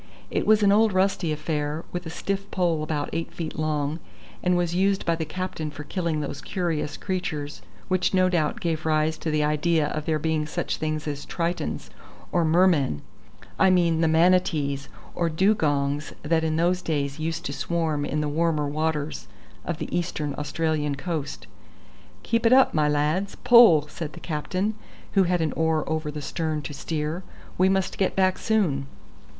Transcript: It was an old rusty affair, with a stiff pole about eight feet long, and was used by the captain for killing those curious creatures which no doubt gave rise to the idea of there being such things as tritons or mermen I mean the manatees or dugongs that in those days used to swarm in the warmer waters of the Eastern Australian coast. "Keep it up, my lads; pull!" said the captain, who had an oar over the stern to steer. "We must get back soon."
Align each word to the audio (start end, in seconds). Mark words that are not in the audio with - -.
It 0.31 0.47
was 0.47 0.63
an 0.63 0.71
old 0.71 0.93
rusty 0.93 1.31
affair, 1.31 1.85
with 1.91 2.07
a 2.07 2.09
stiff 2.09 2.49
pole 2.49 2.81
about 2.81 3.11
eight 3.13 3.31
feet 3.31 3.59
long, 3.59 3.99
and 4.41 4.57
was 4.57 4.73
used 4.73 5.05
by 5.05 5.13
the 5.15 5.25
captain 5.25 5.69
for 5.69 5.83
killing 5.83 6.21
those 6.21 6.41
curious 6.41 6.97
creatures 6.97 7.61
which 7.87 8.11
no 8.11 8.27
doubt 8.27 8.61
gave 8.61 8.83
rise 8.87 9.15
to 9.19 9.29
the 9.29 9.43
idea 9.43 9.89
of 9.89 10.05
there 10.07 10.17
being 10.17 10.47
such 10.47 10.77
things 10.77 11.07
as 11.07 11.23
tritons 11.23 11.91
or 12.31 12.43
mermen 12.43 13.03
I 13.59 13.69
mean 13.69 14.01
the 14.01 14.07
manatees 14.07 14.89
or 15.13 15.29
dugongs 15.29 16.13
that 16.23 16.43
in 16.43 16.55
those 16.55 16.81
days 16.81 17.19
used 17.19 17.45
to 17.45 17.53
swarm 17.53 18.03
in 18.03 18.21
the 18.21 18.27
warmer 18.27 18.67
waters 18.67 19.27
of 19.63 19.77
the 19.77 19.95
Eastern 19.95 20.33
Australian 20.35 20.95
coast. 20.95 21.45
"Keep 22.23 22.47
it 22.47 22.53
up, 22.53 22.73
my 22.73 22.89
lads; 22.89 23.35
pull!" 23.35 23.87
said 23.87 24.13
the 24.13 24.19
captain, 24.19 24.73
who 25.11 25.25
had 25.25 25.41
an 25.41 25.51
oar 25.53 25.87
over 25.87 26.09
the 26.09 26.23
stern 26.23 26.63
to 26.63 26.73
steer. 26.73 27.21
"We 27.59 27.69
must 27.69 27.99
get 27.99 28.15
back 28.15 28.39
soon." 28.39 28.87